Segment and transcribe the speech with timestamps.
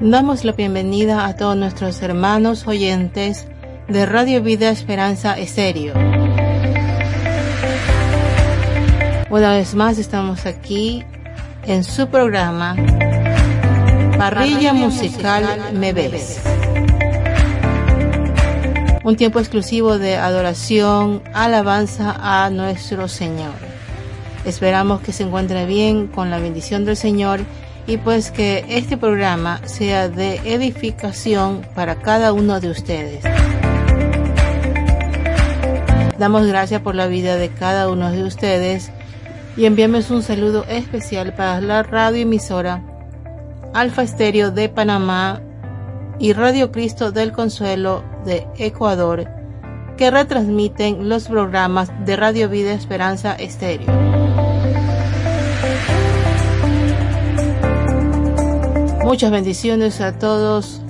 [0.00, 3.48] Damos la bienvenida a todos nuestros hermanos oyentes
[3.88, 5.92] de Radio Vida Esperanza Estéreo.
[9.28, 11.02] Una vez más estamos aquí
[11.64, 12.76] en su programa
[14.16, 16.42] Parrilla, Musical, Me Bebes.
[19.02, 23.54] Un tiempo exclusivo de adoración, alabanza a nuestro Señor.
[24.44, 27.40] Esperamos que se encuentre bien con la bendición del Señor
[27.88, 33.24] y pues que este programa sea de edificación para cada uno de ustedes.
[36.18, 38.92] Damos gracias por la vida de cada uno de ustedes
[39.56, 42.82] y enviamos un saludo especial para la radio emisora
[43.72, 45.40] Alfa Estéreo de Panamá
[46.18, 49.26] y Radio Cristo del Consuelo de Ecuador
[49.96, 54.17] que retransmiten los programas de Radio Vida Esperanza Estéreo.
[59.08, 60.82] Muchas bendiciones a todos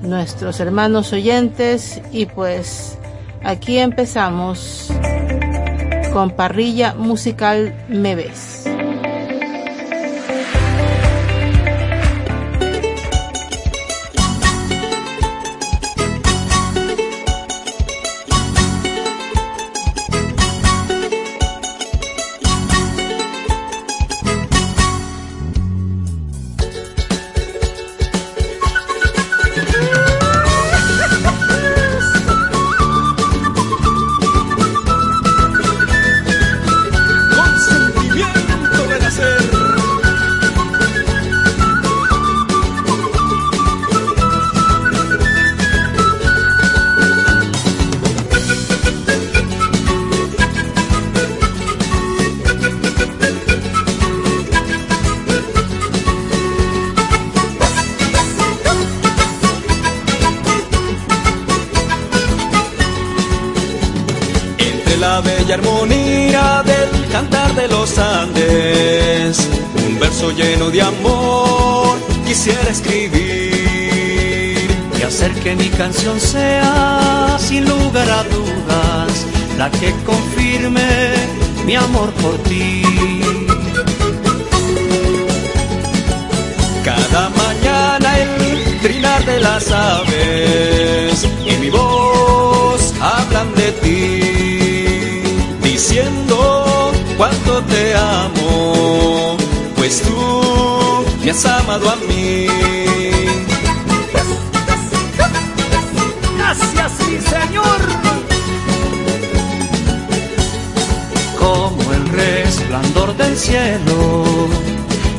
[0.00, 2.96] nuestros hermanos oyentes y pues
[3.42, 4.92] aquí empezamos
[6.12, 8.73] con parrilla musical Me Ves.
[75.76, 79.26] Canción sea, sin lugar a dudas,
[79.58, 81.12] la que confirme
[81.66, 82.82] mi amor por ti.
[86.82, 95.20] Cada mañana el trinar de las aves y mi voz hablan de ti,
[95.62, 99.36] diciendo cuánto te amo,
[99.76, 102.83] pues tú me has amado a mí.
[113.34, 114.24] Del cielo,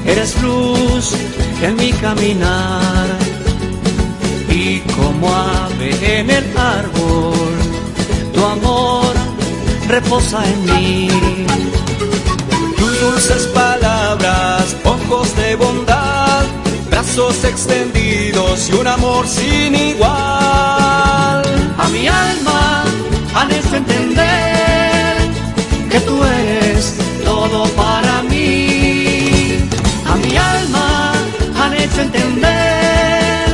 [0.05, 1.15] eres luz
[1.61, 3.07] en mi caminar.
[4.49, 7.55] Y como ave en el árbol,
[8.33, 9.13] tu amor
[9.87, 11.07] reposa en mí.
[12.77, 16.43] Tus dulces palabras, ojos de bondad,
[16.89, 21.43] brazos extendidos y un amor sin igual
[21.77, 22.83] a mi alma
[23.35, 24.84] han hecho entender
[25.95, 29.57] que tú eres todo para mí.
[30.11, 31.13] A mi alma
[31.61, 33.45] han hecho entender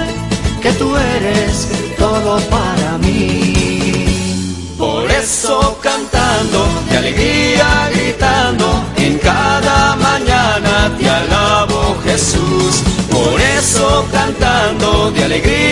[0.63, 0.87] que tú
[1.17, 1.67] eres
[1.99, 4.73] todo para mí.
[4.75, 6.59] Por eso cantando
[6.89, 12.73] de alegría, gritando, en cada mañana te alabo Jesús.
[13.11, 15.70] Por eso cantando de alegría,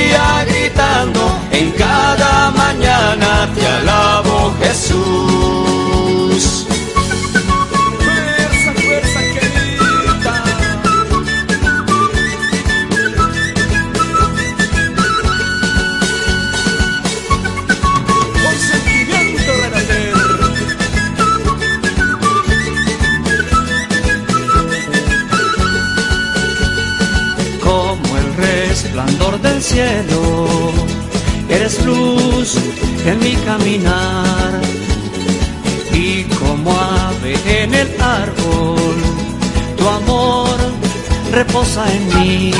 [41.53, 42.51] en mí.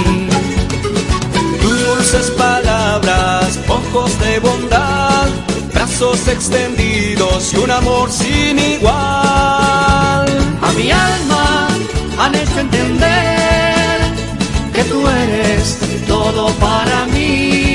[1.62, 5.27] Dulces palabras, ojos de bondad,
[5.74, 10.27] brazos extendidos y un amor sin igual.
[10.62, 11.68] A mi alma
[12.19, 14.00] han hecho entender
[14.74, 17.69] que tú eres todo para mí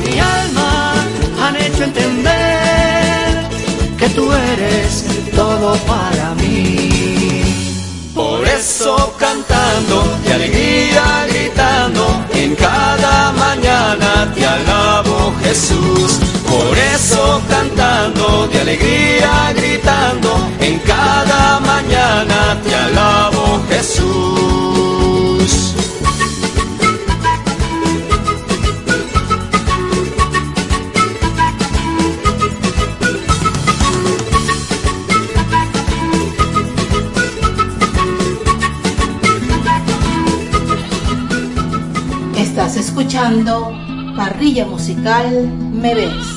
[0.00, 0.94] mi alma
[1.40, 3.48] han hecho entender
[3.98, 5.04] que tú eres
[5.34, 6.27] todo para mí.
[15.48, 16.20] Jesús.
[16.46, 20.30] Por eso cantando de alegría, gritando,
[20.60, 24.14] en cada mañana te alabo Jesús.
[42.36, 43.77] Estás escuchando
[44.18, 46.27] Parrilla Musical Me Ves.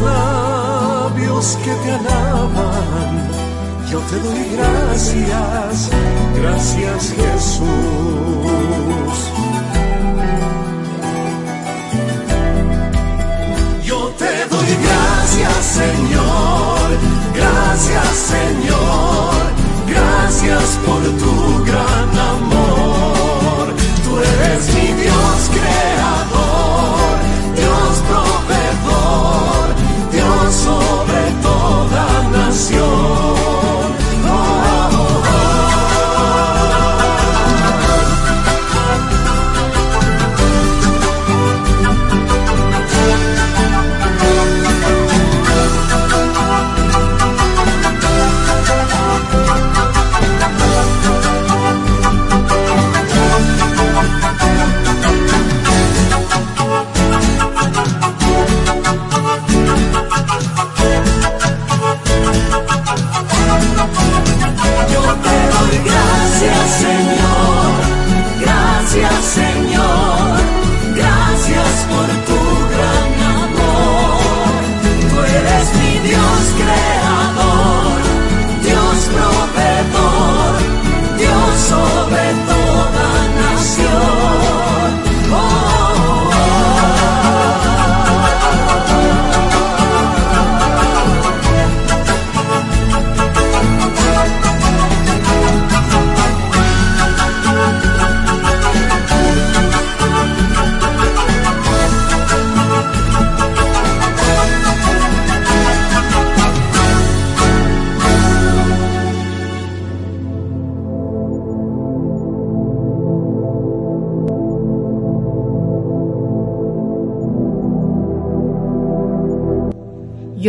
[0.00, 3.28] labios que te alaban,
[3.90, 5.90] yo te doy gracias,
[6.34, 7.66] gracias Jesús.
[13.84, 16.86] Yo te doy gracias Señor,
[17.34, 19.34] gracias Señor,
[19.86, 21.55] gracias por tu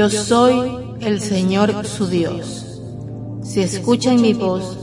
[0.09, 2.79] Yo soy el Señor su Dios.
[3.41, 4.77] Si escuchan mi voz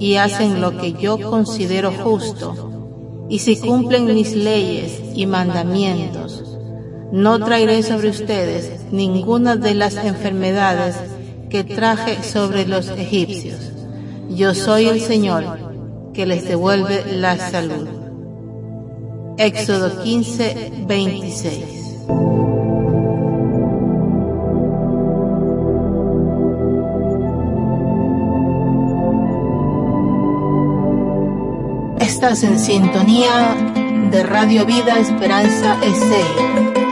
[0.00, 2.72] y hacen lo que yo considero justo,
[3.28, 6.58] y si cumplen mis leyes y mandamientos,
[7.12, 10.96] no traeré sobre ustedes ninguna de las enfermedades
[11.50, 13.60] que traje sobre los egipcios.
[14.28, 15.44] Yo soy el Señor
[16.12, 17.86] que les devuelve la salud.
[19.38, 21.74] Éxodo 15, 26.
[32.26, 33.54] En sintonía
[34.10, 36.83] de Radio Vida Esperanza S.E.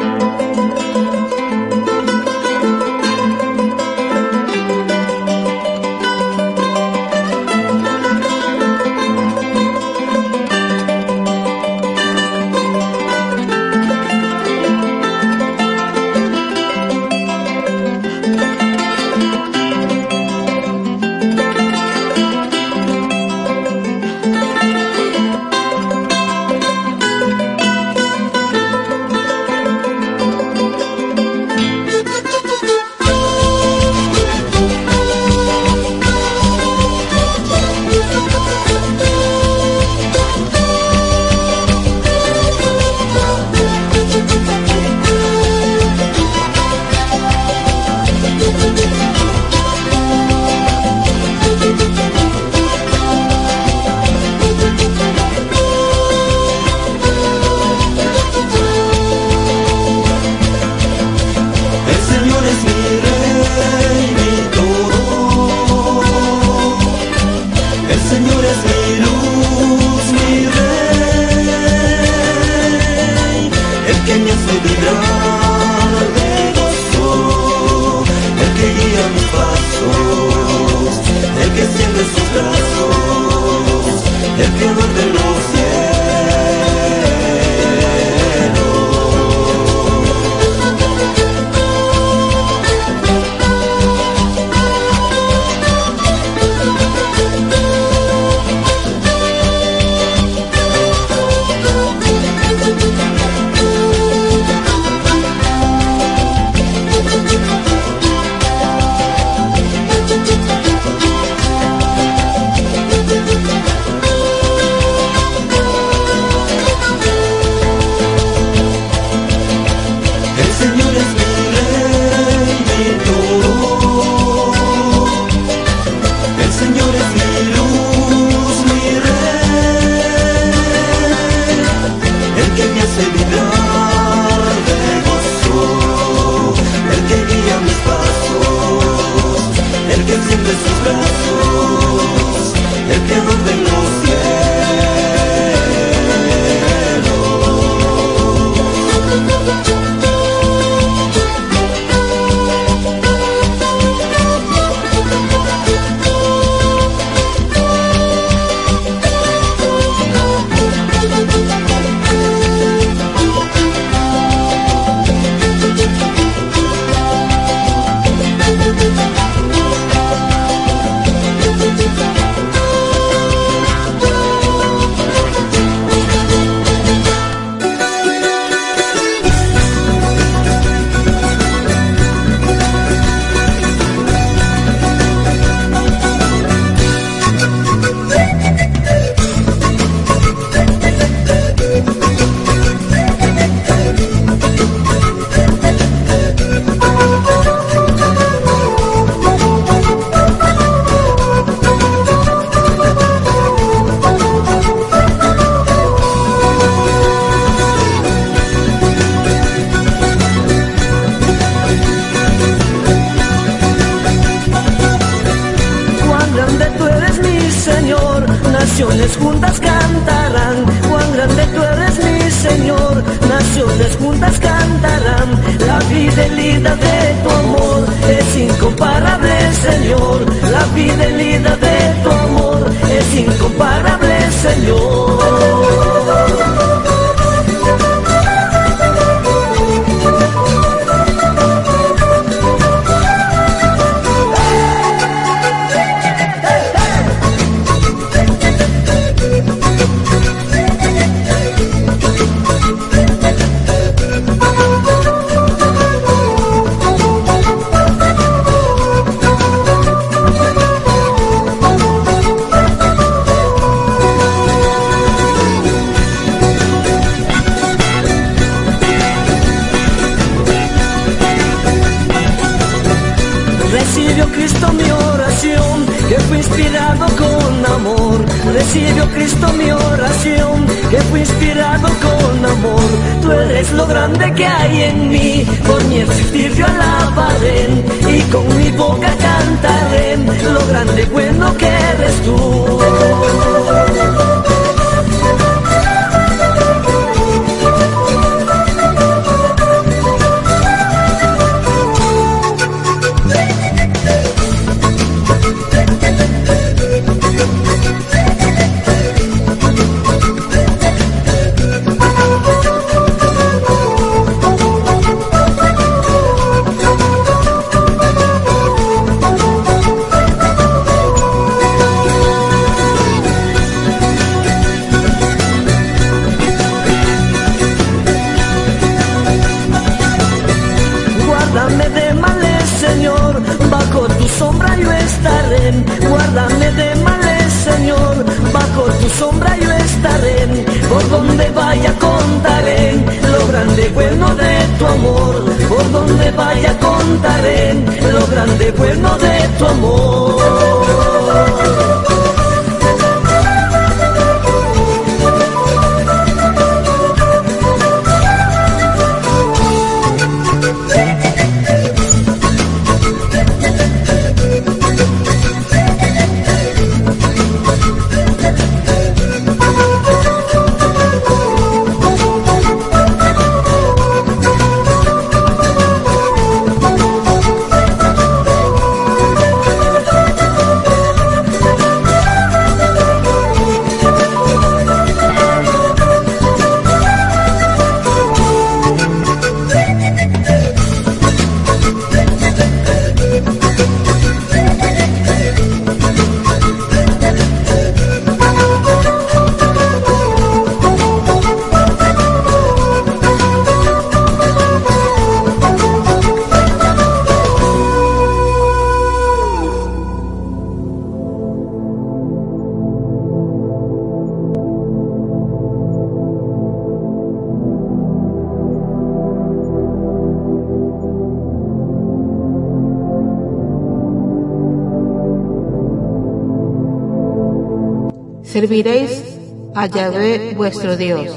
[428.72, 429.38] Serviréis
[429.74, 431.28] a Yahvé vuestro Dios,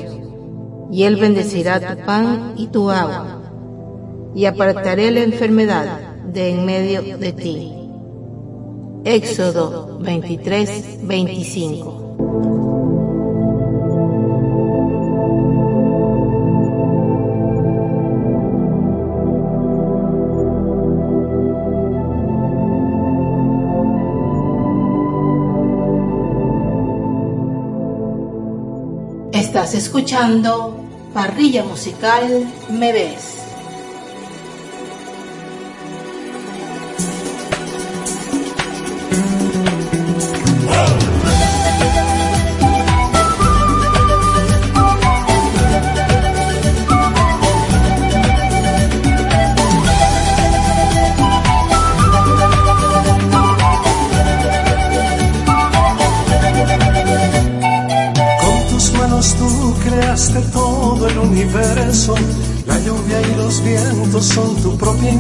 [0.89, 3.41] y Él bendecirá tu pan y tu agua,
[4.33, 5.99] y apartaré la enfermedad
[6.31, 7.73] de en medio de ti.
[9.03, 11.94] Éxodo 23, 25.
[29.95, 30.75] Escuchando
[31.13, 33.24] Parrilla Musical Me Ves.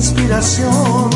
[0.05, 1.09] Inspiración.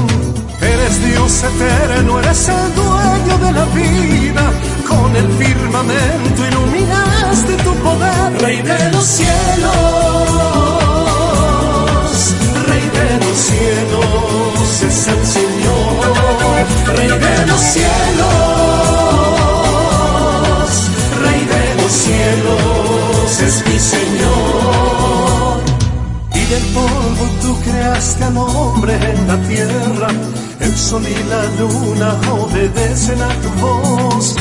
[0.62, 4.52] Eres Dios eterno, eres el dueño de la vida.
[4.88, 9.72] Con el firmamento iluminaste tu poder, Rey de los cielos,
[12.68, 16.16] Rey de los cielos es el Señor,
[16.98, 18.30] Rey de los cielos,
[21.24, 24.49] Rey de los cielos es mi Señor.
[26.60, 30.10] Del polvo tú creaste al hombre en la tierra,
[30.60, 34.36] el sol y la luna obedecen a tu voz.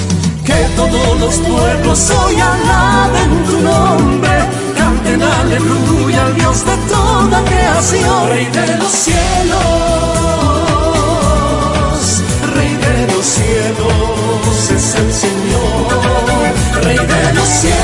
[0.44, 4.30] Que todos los pueblos hoy alaben tu nombre,
[4.76, 9.60] canten aleluya al Dios de toda creación, Rey de los cielos,
[12.56, 17.77] Rey de los cielos es el Señor, Rey de los cielos,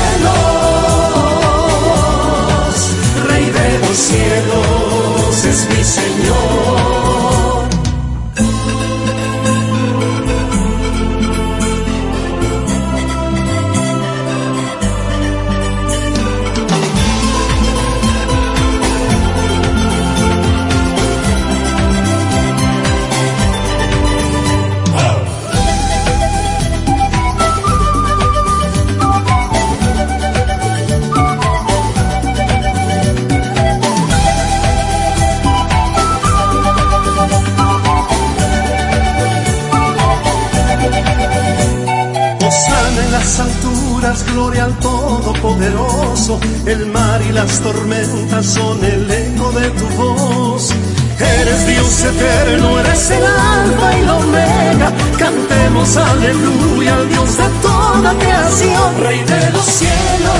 [46.65, 50.71] El mar y las tormentas son el eco de tu voz.
[51.19, 54.91] Eres Dios eterno, eres el alfa y la omega.
[55.17, 60.35] Cantemos aleluya al Dios de toda creación, Rey de los cielos,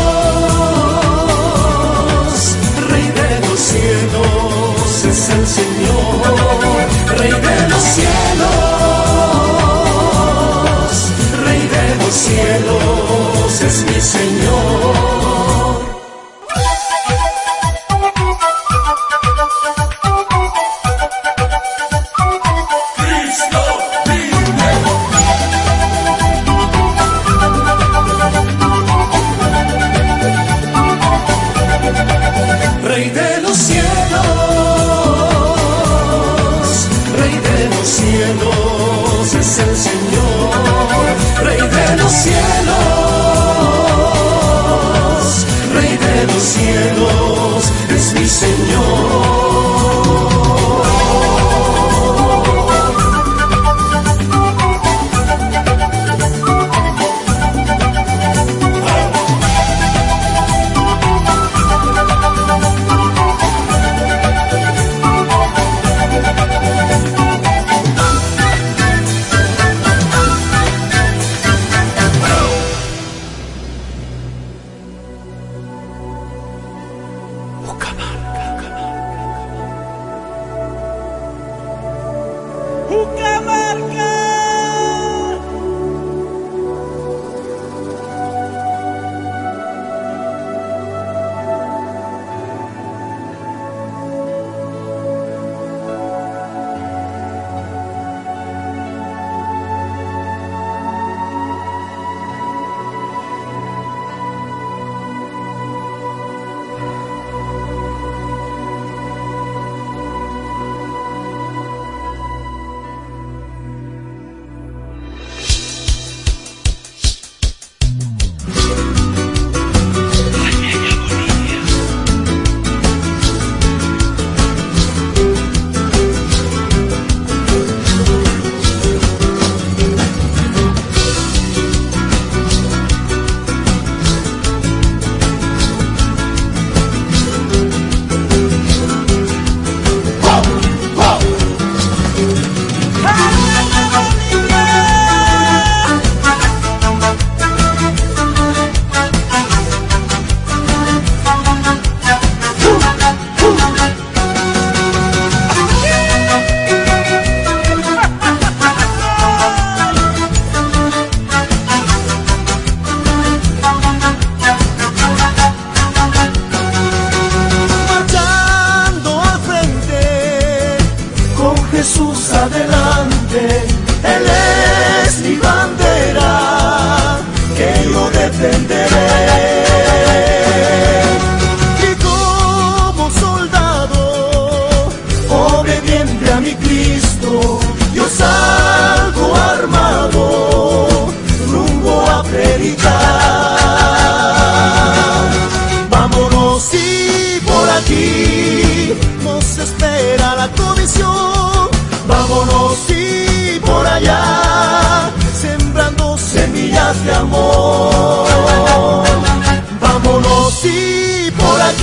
[2.90, 8.65] Rey de los cielos es el Señor, Rey de los cielos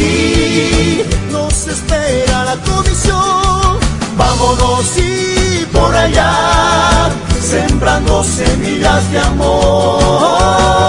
[0.02, 3.78] aquí nos espera la comisión.
[4.16, 7.10] Vámonos y por allá,
[7.40, 10.81] sembrando semillas de amor.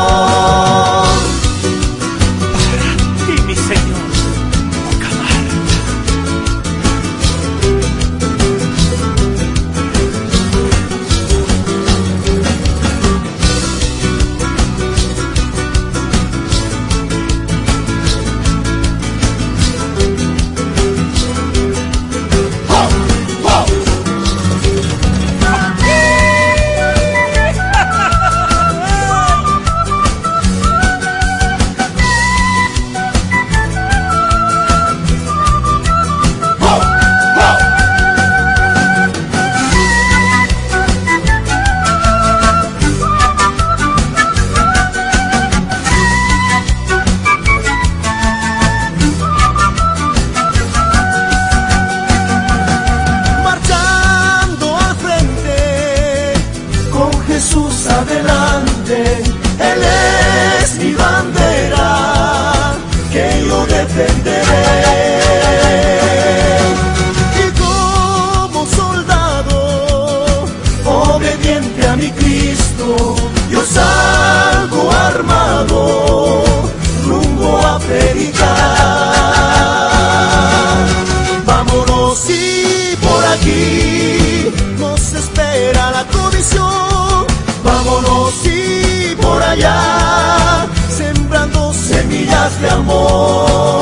[92.52, 93.82] De amor.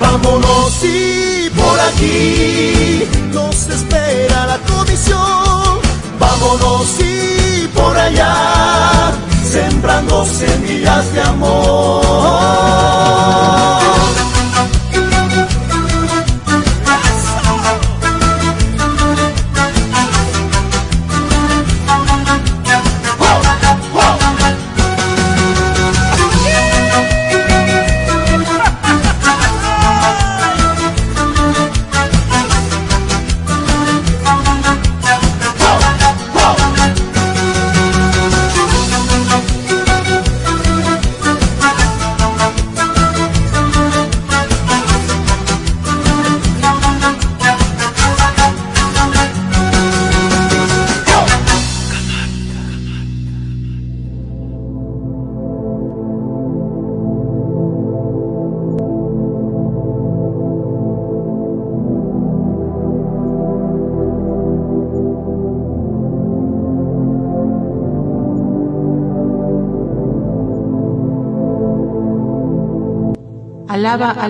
[0.00, 5.78] Vámonos y por aquí nos espera la comisión.
[6.18, 9.12] Vámonos y por allá,
[9.44, 13.35] sembrando semillas de amor.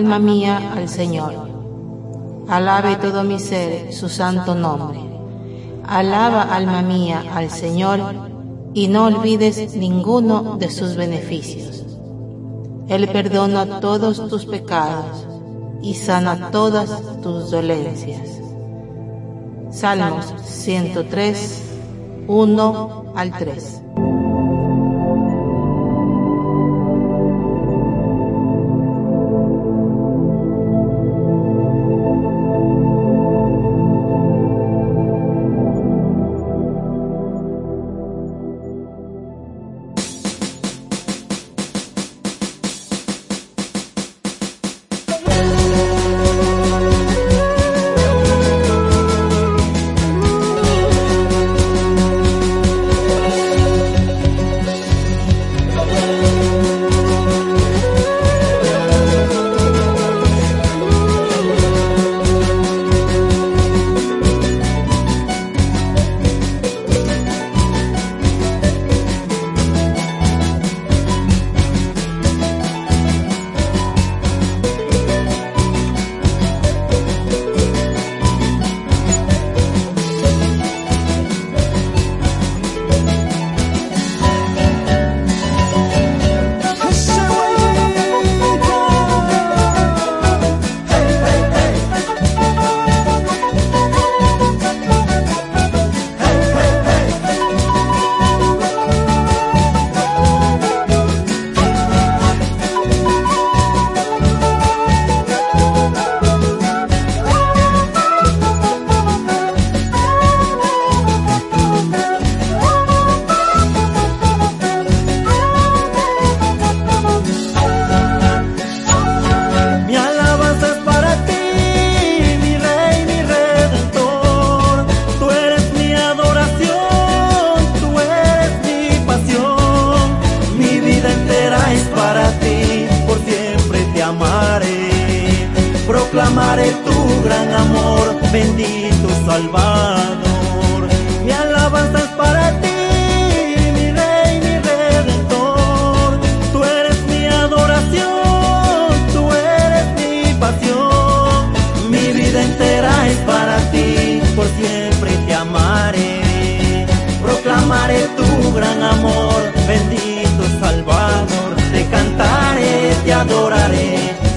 [0.07, 1.33] Alma mía al Señor.
[2.47, 5.01] Alabe todo mi ser su santo nombre.
[5.85, 7.99] Alaba alma mía al Señor
[8.73, 11.83] y no olvides ninguno de sus beneficios.
[12.87, 15.27] Él perdona todos tus pecados
[15.81, 16.89] y sana todas
[17.21, 18.39] tus dolencias.
[19.71, 21.63] Salmos 103,
[22.29, 23.76] 1 al 3.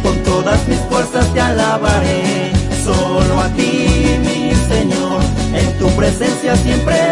[0.02, 2.52] Con todas mis fuerzas te alabaré.
[2.84, 5.22] Solo a ti, mi Señor,
[5.54, 7.09] en tu presencia siempre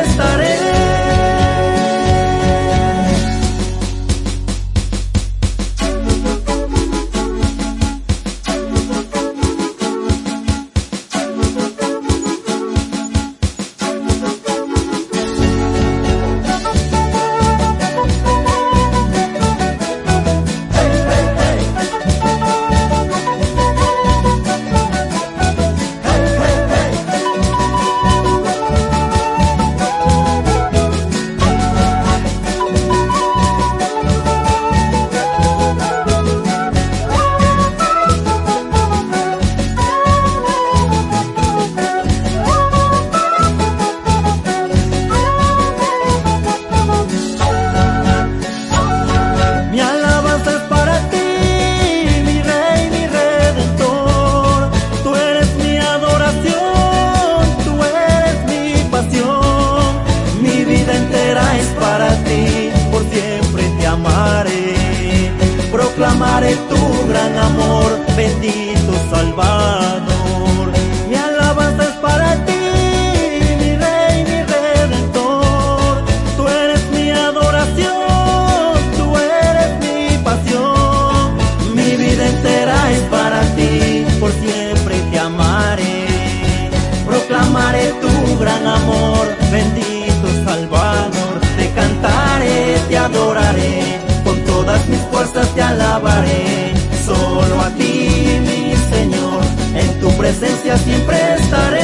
[95.26, 99.42] te alabaré, solo a ti, mi Señor,
[99.74, 101.77] en tu presencia siempre estaré.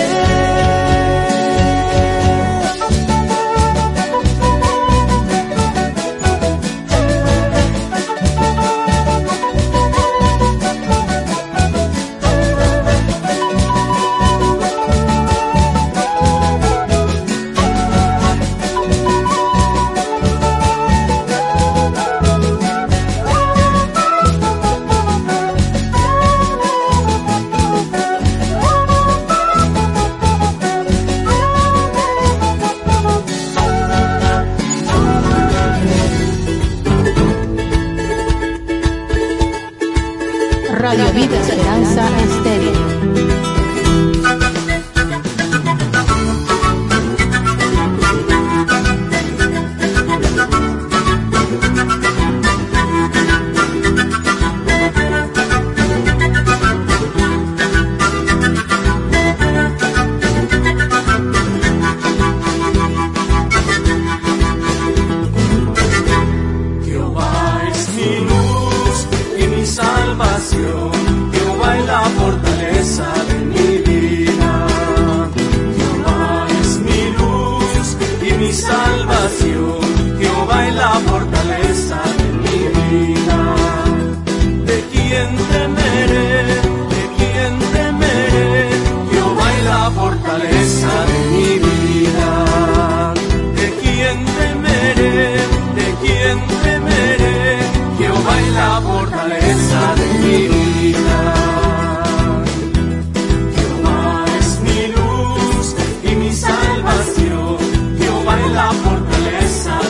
[108.55, 109.84] la fortaleza.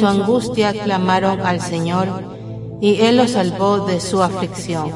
[0.00, 2.08] Su angustia clamaron al Señor
[2.80, 4.90] y Él los salvó de su aflicción.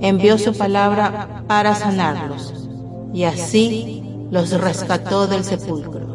[0.00, 2.54] Envió su palabra para sanarlos
[3.12, 6.14] y así los rescató del sepulcro.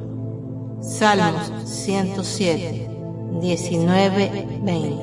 [0.82, 2.90] Salmos 107,
[3.42, 4.99] 19, 20.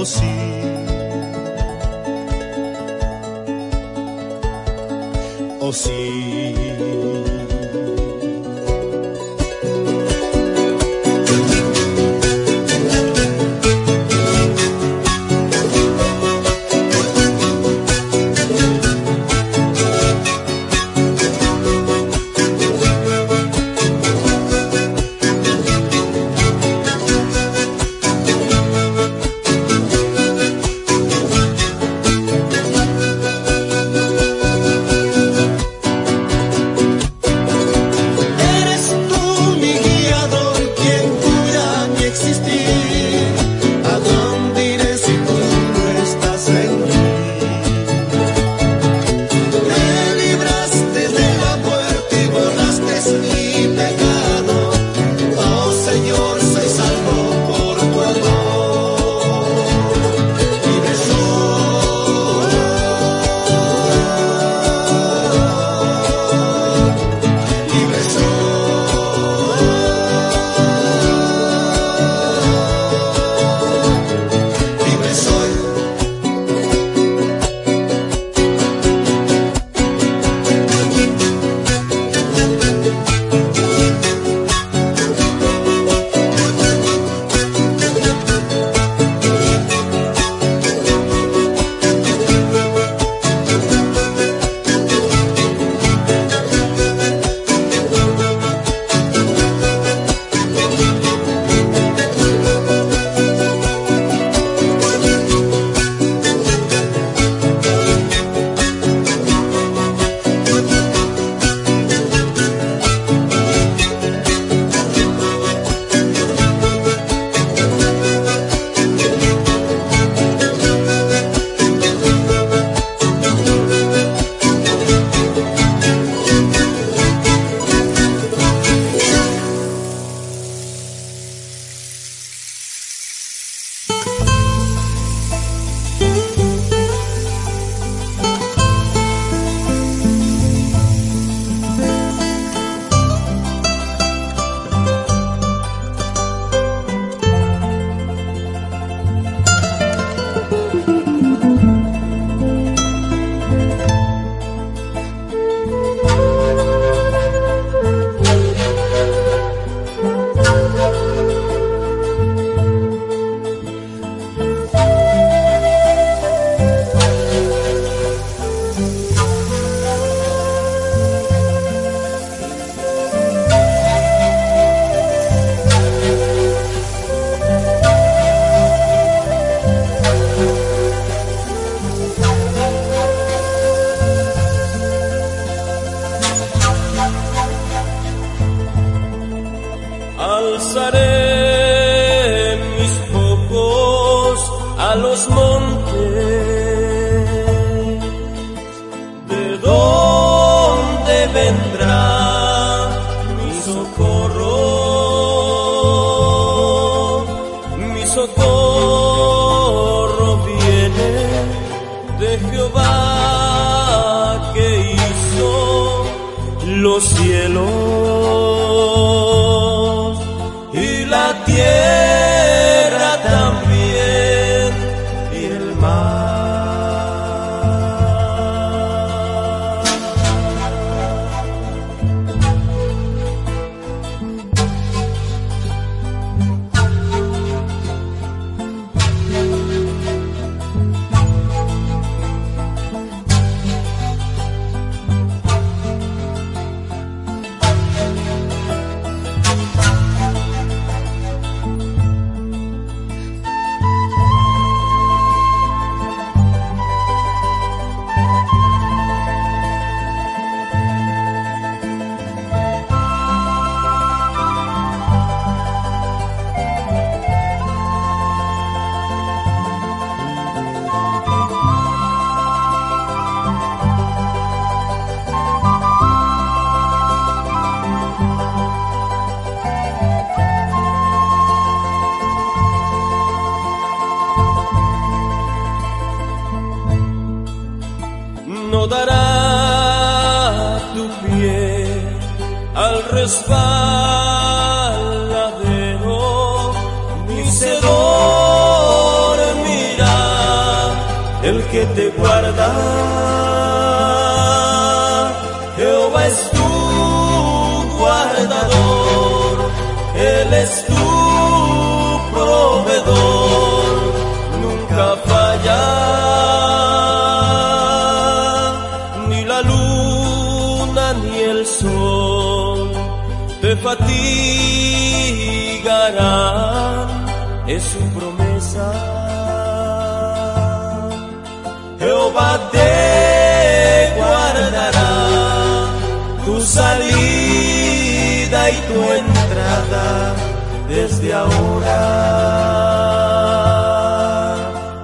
[0.00, 0.24] aussi.
[5.60, 6.09] Aussi.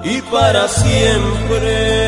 [0.03, 2.06] y para siempre.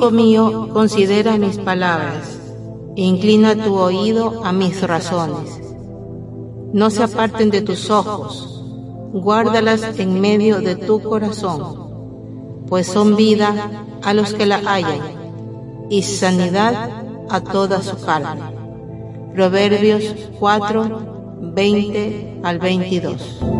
[0.00, 2.40] Hijo mío, considera mis palabras,
[2.96, 5.60] e inclina tu oído a mis razones.
[6.72, 8.64] No se aparten de tus ojos,
[9.12, 15.02] guárdalas en medio de tu corazón, pues son vida a los que la hallan
[15.90, 18.40] y sanidad a toda su carne.
[19.34, 21.00] Proverbios 4,
[21.42, 23.59] 20 al 22.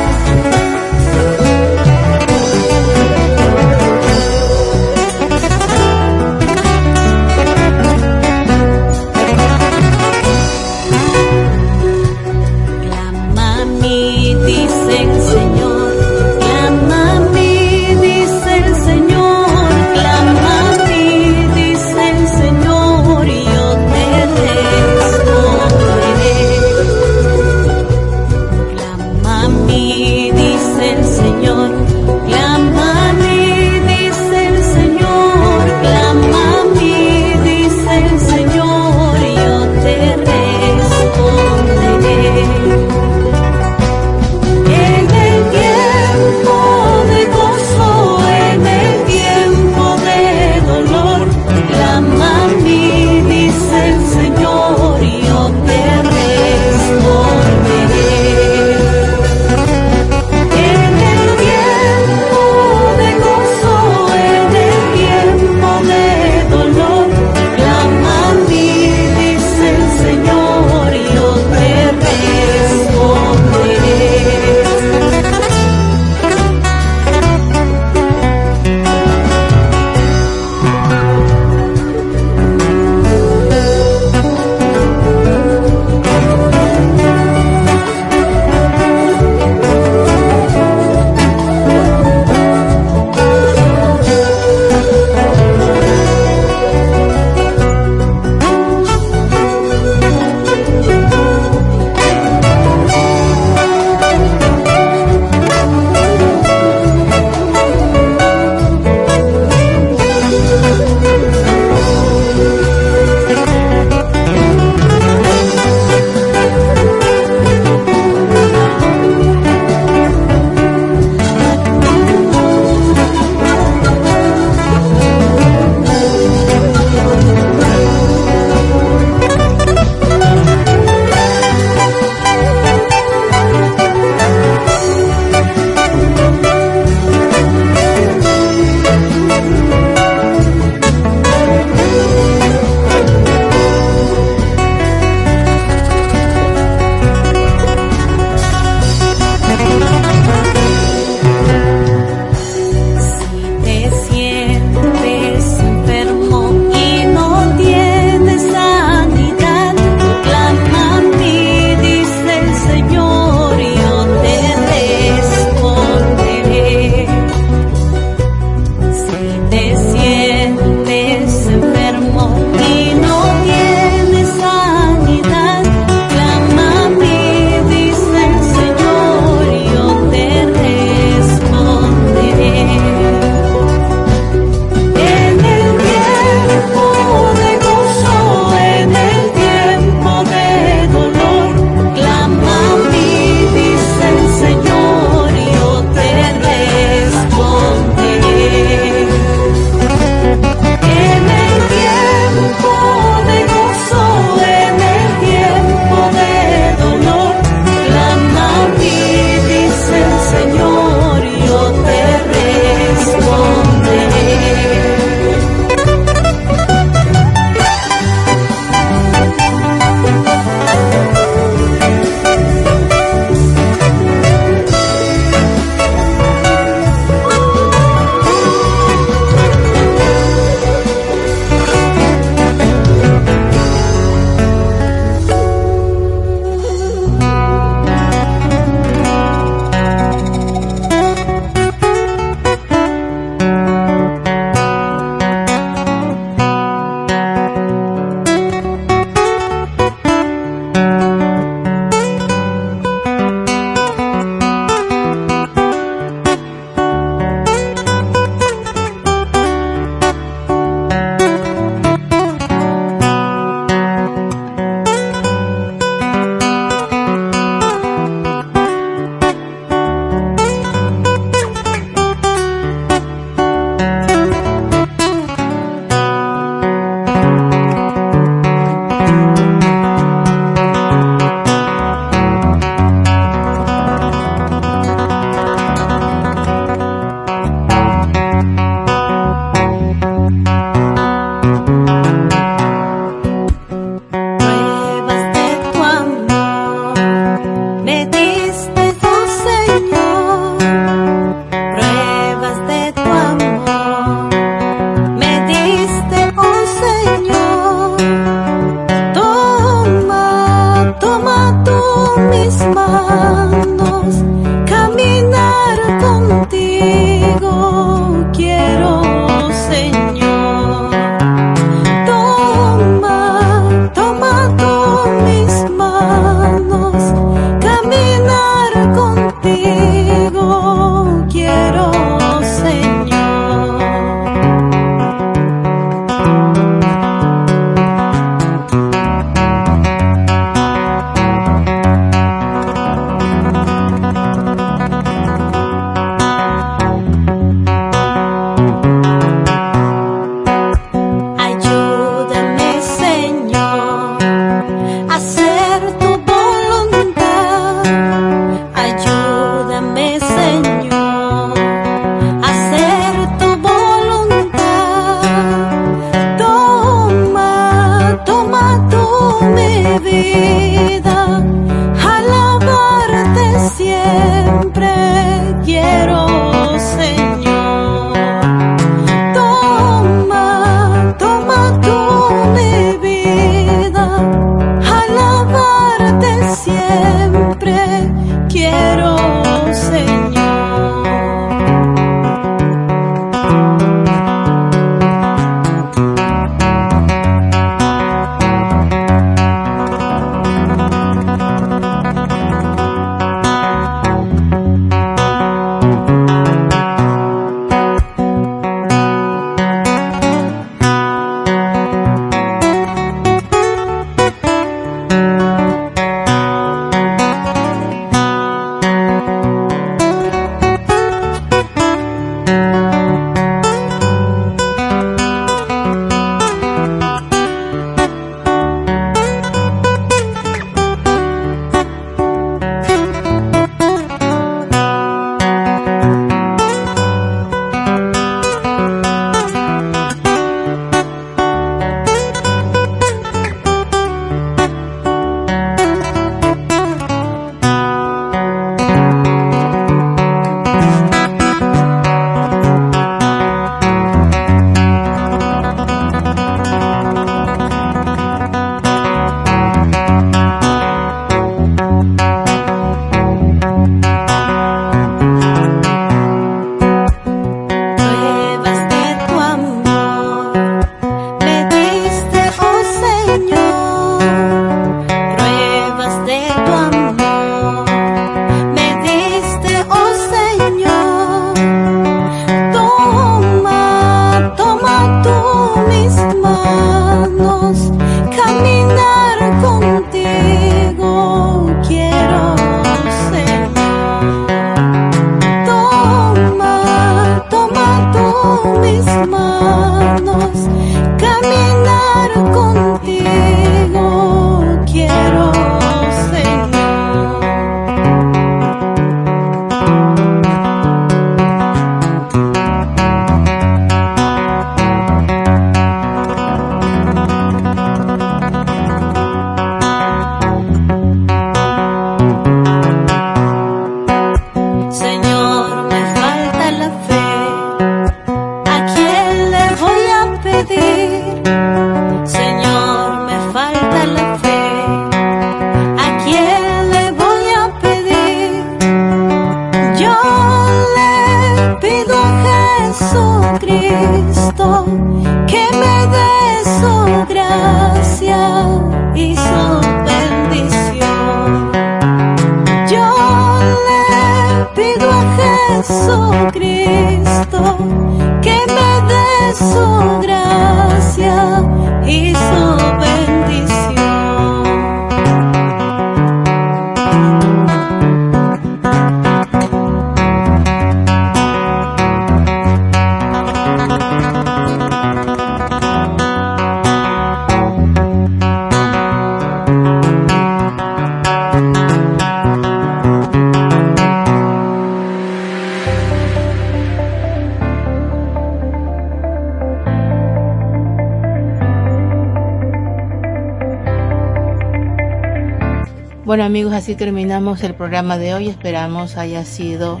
[596.48, 598.48] Amigos, así terminamos el programa de hoy.
[598.48, 600.00] Esperamos haya sido